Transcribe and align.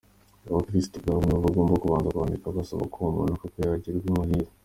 Abakirisitu 0.49 0.95
ubwabo 0.97 1.23
ni 1.25 1.33
bo 1.35 1.39
bagomba 1.45 1.81
kubanza 1.81 2.13
kwandika, 2.13 2.55
basaba 2.57 2.83
ko 2.91 2.97
uwo 3.01 3.09
muntu 3.15 3.39
koko 3.41 3.57
yagirwa 3.63 4.07
umuhire. 4.11 4.49